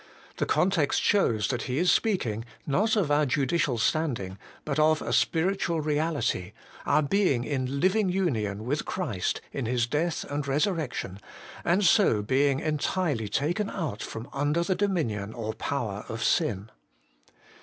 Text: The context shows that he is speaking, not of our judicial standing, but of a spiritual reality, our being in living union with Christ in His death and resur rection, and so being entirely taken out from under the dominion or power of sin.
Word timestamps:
The 0.37 0.47
context 0.47 0.99
shows 1.03 1.47
that 1.49 1.61
he 1.69 1.77
is 1.77 1.91
speaking, 1.91 2.43
not 2.65 2.95
of 2.95 3.11
our 3.11 3.23
judicial 3.27 3.77
standing, 3.77 4.39
but 4.65 4.79
of 4.79 4.99
a 4.99 5.13
spiritual 5.13 5.79
reality, 5.79 6.53
our 6.87 7.03
being 7.03 7.43
in 7.43 7.79
living 7.79 8.09
union 8.09 8.65
with 8.65 8.83
Christ 8.85 9.41
in 9.53 9.67
His 9.67 9.85
death 9.85 10.23
and 10.23 10.43
resur 10.43 10.73
rection, 10.75 11.19
and 11.63 11.85
so 11.85 12.23
being 12.23 12.59
entirely 12.59 13.27
taken 13.29 13.69
out 13.69 14.01
from 14.01 14.27
under 14.33 14.63
the 14.63 14.73
dominion 14.73 15.35
or 15.35 15.53
power 15.53 16.03
of 16.09 16.23
sin. 16.23 16.71